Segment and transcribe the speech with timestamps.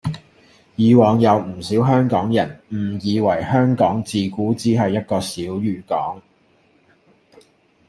[0.77, 6.19] 以往有唔少香港人誤以為香港自古只係一個小漁港